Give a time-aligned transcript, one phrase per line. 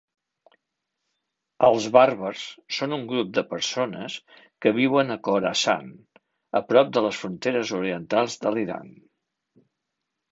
[1.65, 2.45] Els bàrbars
[2.77, 4.15] són un grup de persones
[4.65, 5.91] que viuen a Khorasan,
[6.61, 8.91] a prop de les fronteres orientals de l'Iran.